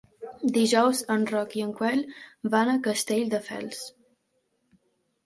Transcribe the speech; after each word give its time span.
Dijous 0.53 1.01
en 1.15 1.25
Roc 1.31 1.53
i 1.59 1.61
en 1.65 1.73
Quel 1.79 2.01
van 2.55 2.71
a 2.73 2.79
Castelldefels. 2.89 3.83